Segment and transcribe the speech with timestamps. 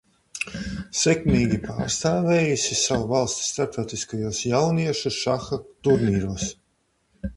[0.99, 6.49] Sekmīgi pārstāvējusi savu valsti starptautiskajos jauniešu šaha turnīros.